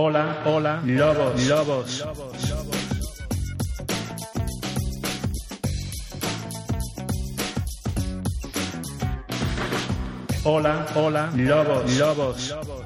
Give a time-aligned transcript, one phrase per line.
[0.00, 2.06] Hola, hola, lobos, lobos.
[10.44, 12.77] Hola, hola, lobos, lobos.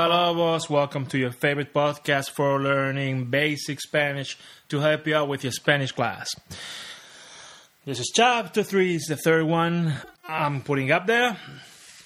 [0.00, 4.38] Hola Lobos, welcome to your favorite podcast for learning basic Spanish
[4.70, 6.30] to help you out with your Spanish class.
[7.84, 9.92] This is chapter 3, it's the third one
[10.26, 11.36] I'm putting up there.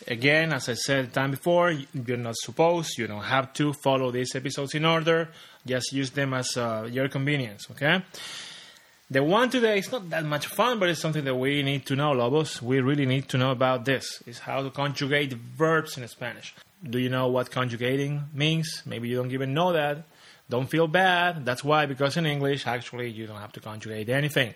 [0.08, 4.10] Again, as I said the time before, you're not supposed, you don't have to follow
[4.10, 5.28] these episodes in order,
[5.64, 8.02] just use them as uh, your convenience, okay?
[9.08, 11.94] The one today is not that much fun, but it's something that we need to
[11.94, 12.60] know, Lobos.
[12.60, 14.20] We really need to know about this.
[14.26, 16.54] Is how to conjugate verbs in Spanish.
[16.88, 18.82] Do you know what conjugating means?
[18.84, 20.04] Maybe you don't even know that.
[20.50, 21.46] Don't feel bad.
[21.46, 24.54] That's why, because in English, actually, you don't have to conjugate anything.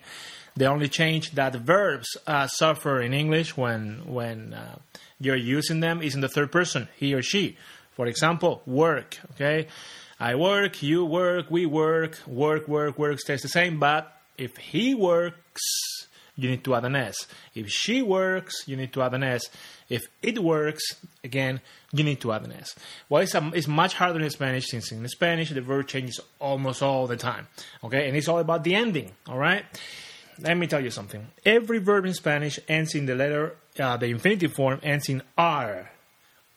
[0.55, 4.75] The only change that verbs uh, suffer in English when when uh,
[5.19, 7.57] you're using them is in the third person, he or she.
[7.91, 9.17] For example, work.
[9.33, 9.67] Okay,
[10.19, 13.79] I work, you work, we work, work, work, work stays the same.
[13.79, 15.63] But if he works,
[16.35, 17.15] you need to add an S.
[17.55, 19.43] If she works, you need to add an S.
[19.89, 20.83] If it works,
[21.23, 21.61] again,
[21.91, 22.75] you need to add an S.
[23.07, 26.83] Well, it's, um, it's much harder in Spanish since in Spanish the verb changes almost
[26.83, 27.47] all the time.
[27.83, 29.11] Okay, and it's all about the ending.
[29.27, 29.65] All right.
[30.41, 31.27] Let me tell you something.
[31.45, 35.91] Every verb in Spanish ends in the letter, uh, the infinitive form ends in R.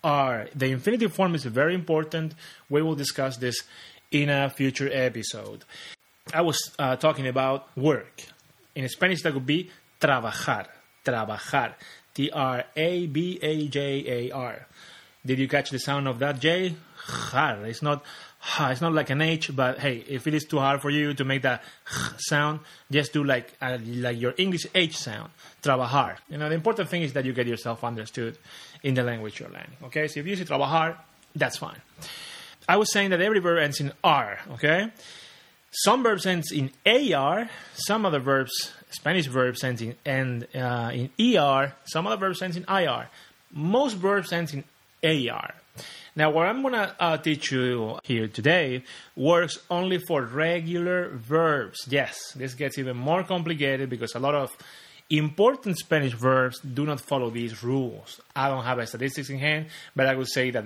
[0.04, 0.48] R.
[0.54, 2.34] The infinitive form is very important.
[2.68, 3.62] We will discuss this
[4.10, 5.64] in a future episode.
[6.32, 8.22] I was uh, talking about work.
[8.74, 10.66] In Spanish, that would be trabajar.
[11.04, 11.74] Trabajar.
[12.14, 14.66] T R A B A J A R.
[15.24, 16.74] Did you catch the sound of that J?
[17.30, 17.64] Jar.
[17.64, 18.04] It's not
[18.60, 21.24] it's not like an H, but hey, if it is too hard for you to
[21.24, 21.62] make that
[22.18, 25.30] sound, just do like uh, like your English H sound.
[25.62, 26.16] Trabajar.
[26.28, 28.36] You know, the important thing is that you get yourself understood
[28.82, 29.76] in the language you're learning.
[29.84, 30.96] Okay, so if you say trabajar,
[31.36, 31.80] that's fine.
[32.68, 34.38] I was saying that every verb ends in R.
[34.52, 34.90] Okay,
[35.70, 37.48] some verbs ends in AR.
[37.74, 41.74] Some other verbs, Spanish verbs ends in and uh, in ER.
[41.84, 43.08] Some other verbs ends in IR.
[43.52, 44.64] Most verbs ends in
[45.02, 45.54] AR.
[46.14, 48.84] Now, what I'm going to uh, teach you here today
[49.16, 51.86] works only for regular verbs.
[51.88, 54.50] Yes, this gets even more complicated because a lot of
[55.08, 58.20] important Spanish verbs do not follow these rules.
[58.36, 60.64] I don't have a statistics in hand, but I would say that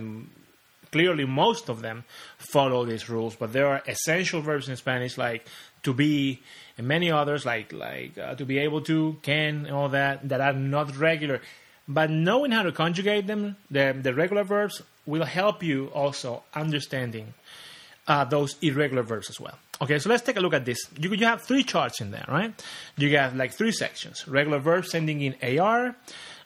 [0.91, 2.05] clearly most of them
[2.39, 3.37] follow these rules.
[3.37, 5.47] But there are essential verbs in Spanish like
[5.85, 6.43] to be
[6.79, 10.41] and many others like like uh, to be able to, can, and all that that
[10.41, 11.41] are not regular.
[11.89, 17.33] But knowing how to conjugate them, the, the regular verbs, will help you also understanding
[18.09, 19.57] uh, those irregular verbs as well.
[19.81, 20.79] Okay, so let's take a look at this.
[20.99, 22.53] You, you have three charts in there, right?
[22.97, 25.95] You got like three sections regular verbs ending in AR,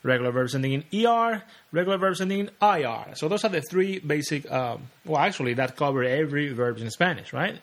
[0.03, 3.15] regular verbs ending in ER, regular verbs ending in IR.
[3.15, 7.33] So those are the three basic, um, well, actually, that cover every verb in Spanish,
[7.33, 7.59] right?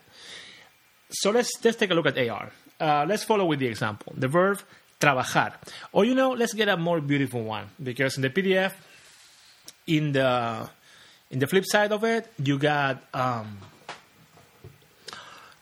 [1.10, 2.52] So let's, let's take a look at AR.
[2.80, 4.14] Uh, let's follow with the example.
[4.16, 4.62] The verb
[5.00, 5.54] trabajar.
[5.92, 8.74] Or, you know, let's get a more beautiful one because in the PDF,
[9.86, 10.70] in the
[11.30, 13.58] in the flip side of it, you got um,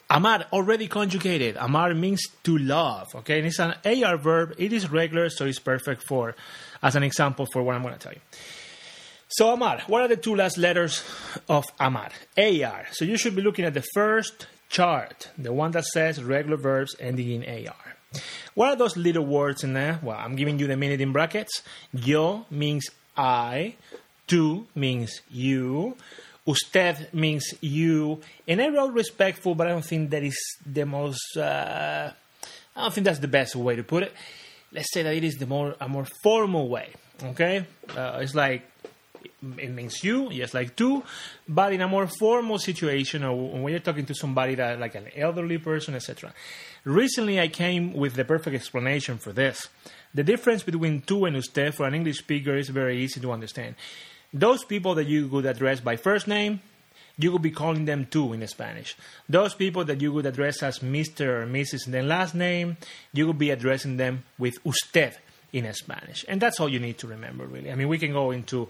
[0.10, 1.58] amar already conjugated.
[1.58, 3.08] Amar means to love.
[3.16, 4.56] Okay, and it's an AR verb.
[4.58, 6.36] It is regular, so it's perfect for
[6.84, 8.22] as an example for what I'm going to tell you.
[9.28, 11.04] So amar, what are the two last letters
[11.50, 12.10] of amar?
[12.38, 12.86] AR.
[12.92, 16.96] So you should be looking at the first chart, the one that says regular verbs
[17.00, 17.96] ending in AR.
[18.54, 20.00] What are those little words in there?
[20.02, 21.62] Well, I'm giving you the minute in brackets.
[21.94, 23.76] Yo means I.
[24.28, 25.96] Tú means you.
[26.48, 28.22] Usted means you.
[28.48, 31.38] And I wrote respectful, but I don't think that is the most.
[31.38, 32.12] Uh,
[32.76, 34.14] I don't think that's the best way to put it.
[34.72, 36.90] Let's say that it is the more a more formal way.
[37.24, 37.66] Okay,
[37.96, 38.64] uh, it's like
[39.58, 41.04] it means you, yes, like tú,
[41.48, 45.08] but in a more formal situation or when you're talking to somebody that like an
[45.16, 46.34] elderly person, etc.
[46.84, 49.68] Recently, I came with the perfect explanation for this.
[50.14, 53.76] The difference between tú and usted for an English speaker is very easy to understand.
[54.34, 56.62] Those people that you could address by first name,
[57.18, 58.96] you would be calling them tú in Spanish.
[59.30, 61.44] Those people that you would address as Mr.
[61.44, 61.86] or Mrs.
[61.86, 62.78] and then last name,
[63.14, 65.18] you would be addressing them with usted
[65.54, 66.26] in Spanish.
[66.28, 67.72] And that's all you need to remember, really.
[67.72, 68.68] I mean, we can go into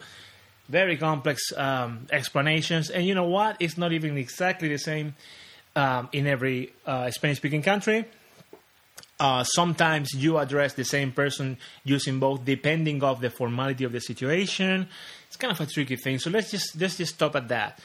[0.68, 3.58] very complex um, explanations, and you know what?
[3.60, 5.16] It's not even exactly the same
[5.76, 8.06] um, in every uh, Spanish speaking country.
[9.18, 14.02] Uh, sometimes you address the same person using both, depending of the formality of the
[14.02, 14.88] situation.
[15.28, 16.20] It's kind of a tricky thing.
[16.20, 17.80] So let's just let's just stop at that.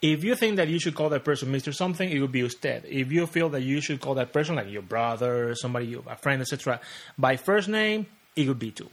[0.00, 1.74] If you think that you should call that person Mr.
[1.74, 2.86] Something, it would be usted.
[2.88, 6.40] If you feel that you should call that person like your brother, somebody, a friend,
[6.40, 6.80] etc.,
[7.18, 8.88] by first name, it would be tú.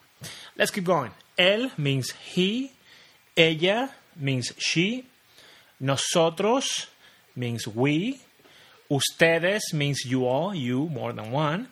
[0.57, 1.11] Let's keep going.
[1.37, 2.71] Él means he.
[3.37, 5.05] Ella means she.
[5.79, 6.87] Nosotros
[7.35, 8.19] means we.
[8.89, 11.67] Ustedes means you all, you, more than one.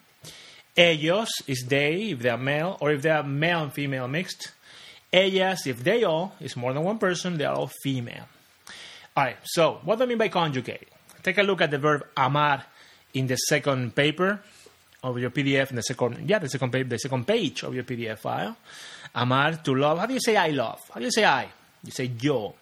[0.77, 4.51] Ellos is they, if they are male, or if they are male and female mixed.
[5.11, 8.27] Ellas, if they all, is more than one person, they are all female.
[9.15, 10.89] All right, so what do I mean by conjugate?
[11.23, 12.65] Take a look at the verb amar
[13.13, 14.41] in the second paper
[15.01, 17.85] of your PDF, in the second, yeah, the second page, the second page of your
[17.85, 18.57] PDF file.
[19.15, 19.97] Amar, to love.
[19.97, 20.81] How do you say I love?
[20.93, 21.47] How do you say I?
[21.83, 22.53] You say yo.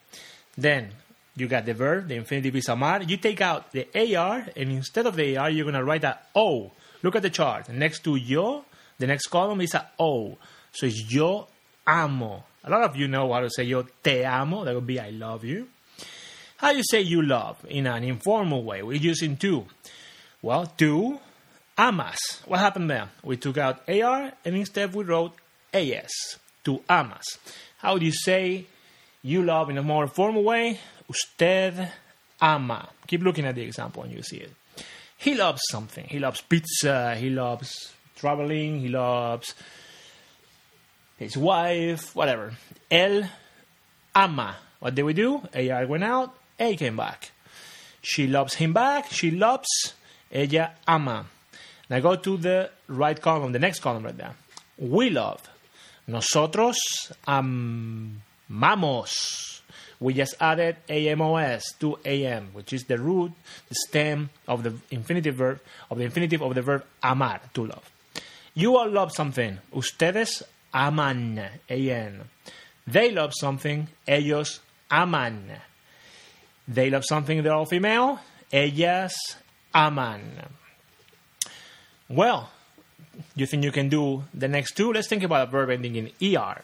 [0.55, 0.91] Then
[1.35, 3.01] you got the verb, the infinitive is amar.
[3.01, 6.19] You take out the AR, and instead of the AR, you're going to write a
[6.35, 6.71] O.
[7.01, 7.69] Look at the chart.
[7.69, 8.65] Next to yo,
[8.99, 10.37] the next column is a O.
[10.71, 11.47] So it's yo
[11.87, 12.43] amo.
[12.63, 14.63] A lot of you know how to say yo te amo.
[14.63, 15.67] That would be I love you.
[16.57, 18.83] How do you say you love in an informal way?
[18.83, 19.65] We're using tú.
[20.41, 21.19] Well, tú
[21.77, 22.17] amas.
[22.45, 23.09] What happened there?
[23.23, 25.33] We took out AR and instead we wrote
[25.73, 26.37] AS.
[26.63, 27.23] Tú amas.
[27.79, 28.65] How do you say
[29.21, 30.79] you love in a more formal way?
[31.09, 31.89] Usted
[32.41, 32.89] ama.
[33.07, 34.51] Keep looking at the example and you see it.
[35.17, 36.05] He loves something.
[36.05, 37.15] He loves pizza.
[37.15, 38.79] He loves traveling.
[38.79, 39.53] He loves
[41.17, 42.53] his wife, whatever.
[42.89, 43.29] Él
[44.15, 44.55] ama.
[44.79, 45.41] What did we do?
[45.53, 46.35] AR went out.
[46.59, 47.31] A came back.
[48.01, 49.11] She loves him back.
[49.11, 49.93] She loves.
[50.31, 51.25] Ella ama.
[51.89, 54.35] Now go to the right column, the next column right there.
[54.77, 55.41] We love.
[56.07, 56.77] Nosotros
[57.27, 57.61] amamos.
[59.99, 63.31] We just added amos to am, which is the root,
[63.69, 67.89] the stem of the infinitive verb of the infinitive of the verb amar, to love.
[68.53, 69.59] You all love something.
[69.73, 71.41] Ustedes aman.
[71.69, 72.29] An.
[72.85, 73.87] They love something.
[74.07, 74.59] Ellos
[74.91, 75.51] aman.
[76.67, 77.41] They love something.
[77.41, 78.19] They're all female.
[78.51, 79.13] Ellas
[79.73, 80.21] aman.
[82.09, 82.51] Well,
[83.35, 84.91] you think you can do the next two?
[84.91, 86.61] Let's think about a verb ending in er.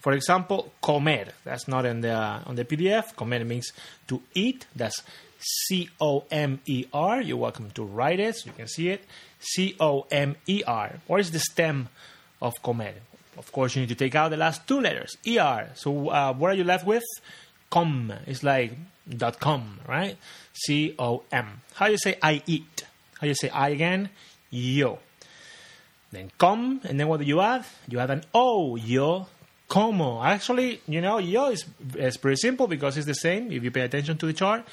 [0.00, 1.26] For example, comer.
[1.44, 3.14] That's not in the on the PDF.
[3.14, 3.72] Comer means
[4.08, 4.66] to eat.
[4.74, 5.02] That's
[5.38, 7.20] C O M E R.
[7.20, 9.04] You're welcome to write it so you can see it.
[9.38, 11.00] C O M E R.
[11.06, 11.88] What is the stem
[12.40, 12.94] of comer?
[13.38, 15.70] Of course, you need to take out the last two letters, er.
[15.74, 17.04] So, uh, what are you left with?
[17.70, 18.12] Com.
[18.26, 18.72] It's like
[19.08, 20.16] dot com, right?
[20.52, 21.62] C O M.
[21.74, 22.84] How do you say I eat?
[23.14, 24.10] How do you say I again?
[24.50, 24.98] Yo.
[26.12, 27.64] Then com, and then what do you add?
[27.88, 28.76] You add an O.
[28.76, 29.26] Yo
[29.72, 30.22] como.
[30.22, 31.64] Actually, you know, yo is,
[31.96, 33.50] is pretty simple because it's the same.
[33.50, 34.64] If you pay attention to the chart,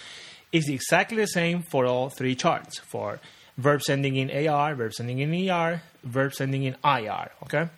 [0.52, 2.80] it's exactly the same for all three charts.
[2.80, 3.22] For
[3.58, 7.70] verbs ending in AR, verbs ending in ER, verbs ending in IR, okay?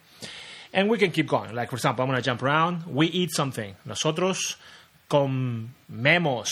[0.74, 1.54] And we can keep going.
[1.54, 2.88] Like, for example, I'm going to jump around.
[2.88, 3.76] We eat something.
[3.86, 4.56] Nosotros
[5.10, 6.50] comemos.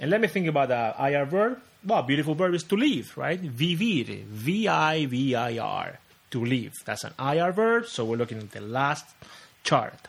[0.00, 1.60] And let me think about the IR verb.
[1.84, 3.40] Well, beautiful verb is to live, right?
[3.40, 4.24] Vivir.
[4.24, 6.00] V I V I R.
[6.34, 6.72] To live.
[6.84, 7.86] That's an IR verb.
[7.86, 9.06] So we're looking at the last
[9.62, 10.08] chart.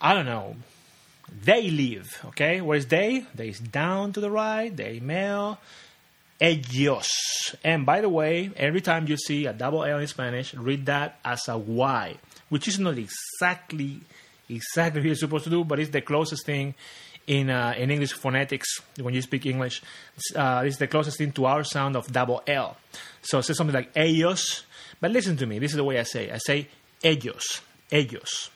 [0.00, 0.56] I don't know.
[1.44, 2.60] They leave, okay?
[2.60, 3.24] Where's they?
[3.32, 4.76] They is down to the right.
[4.76, 5.60] They male.
[6.40, 7.54] Ellos.
[7.62, 11.20] And by the way, every time you see a double L in Spanish, read that
[11.24, 12.16] as a Y,
[12.48, 14.00] which is not exactly
[14.48, 16.74] exactly what you're supposed to do, but it's the closest thing
[17.26, 19.82] in uh, in English phonetics when you speak English.
[20.34, 22.76] Uh, it's the closest thing to our sound of double L.
[23.22, 24.64] So say something like ellos,
[25.00, 25.58] but listen to me.
[25.58, 26.30] This is the way I say.
[26.30, 26.68] I say
[27.02, 27.60] ellos,
[27.90, 28.50] ellos.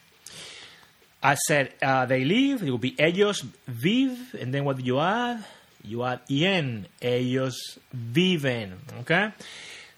[1.23, 2.63] I said uh, they live.
[2.63, 5.45] It will be ellos vive, and then what do you add?
[5.83, 6.87] You add en.
[7.01, 8.75] Ellos viven.
[9.01, 9.33] Okay.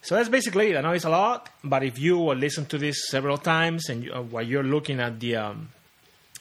[0.05, 0.77] So that's basically it.
[0.77, 4.03] I know it's a lot, but if you will listen to this several times and
[4.03, 5.69] you, uh, while you're looking at the um,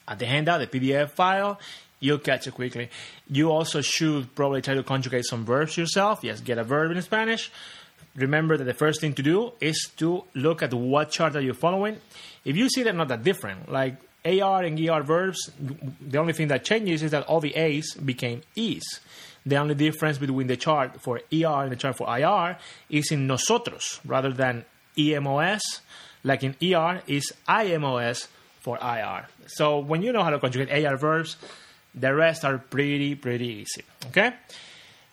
[0.08, 1.60] at the handout, the PDF file,
[2.02, 2.90] you'll catch it quickly.
[3.30, 6.20] You also should probably try to conjugate some verbs yourself.
[6.24, 7.50] Yes, get a verb in Spanish.
[8.16, 11.54] Remember that the first thing to do is to look at what chart are you
[11.54, 11.98] following.
[12.44, 16.50] If you see they're not that different, like AR and ER verbs, the only thing
[16.50, 18.84] that changes is that all the A's became E's.
[19.46, 22.58] The only difference between the chart for ER and the chart for IR
[22.90, 24.66] is in nosotros rather than
[24.98, 25.62] EMOS.
[26.24, 28.28] Like in ER is IMOS
[28.60, 29.28] for IR.
[29.48, 31.38] So when you know how to conjugate AR verbs,
[31.94, 33.84] the rest are pretty, pretty easy.
[34.08, 34.34] Okay?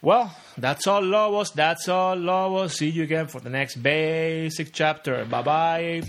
[0.00, 1.50] Well, that's all, Lobos.
[1.50, 2.76] That's all, Lobos.
[2.76, 5.25] See you again for the next basic chapter.
[5.25, 6.02] Bye bye.